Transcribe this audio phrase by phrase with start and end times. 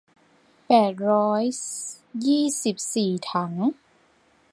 [0.67, 1.43] แปดร้อย
[2.25, 3.53] ยี่สิบสี่ถัง